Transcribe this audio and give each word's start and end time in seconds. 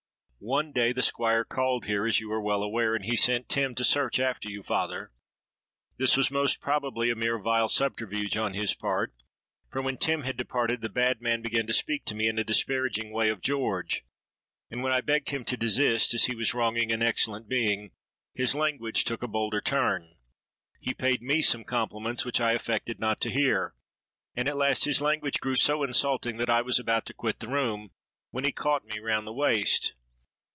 One 0.43 0.71
day 0.71 0.91
the 0.91 1.03
Squire 1.03 1.45
called 1.45 1.85
here, 1.85 2.07
as 2.07 2.19
you 2.19 2.31
are 2.31 2.41
well 2.41 2.63
aware; 2.63 2.95
and 2.95 3.05
he 3.05 3.15
sent 3.15 3.47
Tim 3.47 3.75
to 3.75 3.83
search 3.83 4.19
after 4.19 4.49
you, 4.49 4.63
father. 4.63 5.11
This 5.99 6.17
was 6.17 6.31
most 6.31 6.59
probably 6.59 7.11
a 7.11 7.15
mere 7.15 7.37
vile 7.37 7.67
subterfuge 7.67 8.35
on 8.37 8.55
his 8.55 8.73
part; 8.73 9.13
for 9.71 9.83
when 9.83 9.97
Tim 9.97 10.23
had 10.23 10.37
departed, 10.37 10.81
the 10.81 10.89
bad 10.89 11.21
man 11.21 11.43
began 11.43 11.67
to 11.67 11.73
speak 11.73 12.05
to 12.05 12.15
me 12.15 12.27
in 12.27 12.39
a 12.39 12.43
disparaging 12.43 13.11
way 13.11 13.29
of 13.29 13.43
George; 13.43 14.03
and 14.71 14.81
when 14.81 14.91
I 14.91 15.01
begged 15.01 15.29
him 15.29 15.45
to 15.45 15.55
desist, 15.57 16.15
as 16.15 16.23
he 16.25 16.33
was 16.35 16.55
wronging 16.55 16.91
an 16.91 17.03
excellent 17.03 17.47
being, 17.47 17.91
his 18.33 18.55
language 18.55 19.03
took 19.03 19.21
a 19.21 19.27
bolder 19.27 19.61
turn. 19.61 20.15
He 20.79 20.95
paid 20.95 21.21
me 21.21 21.43
some 21.43 21.63
compliments, 21.63 22.25
which 22.25 22.41
I 22.41 22.53
affected 22.53 22.99
not 22.99 23.21
to 23.21 23.31
hear; 23.31 23.75
and 24.35 24.49
at 24.49 24.57
last 24.57 24.85
his 24.85 25.03
language 25.03 25.39
grew 25.39 25.55
so 25.55 25.83
insulting, 25.83 26.37
that 26.37 26.49
I 26.49 26.63
was 26.63 26.79
about 26.79 27.05
to 27.05 27.13
quit 27.13 27.41
the 27.41 27.47
room, 27.49 27.91
when 28.31 28.43
he 28.43 28.51
caught 28.51 28.85
me 28.87 28.97
round 28.97 29.27
the 29.27 29.33
waist. 29.33 29.93